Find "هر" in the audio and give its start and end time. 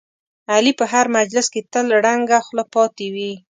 0.93-1.05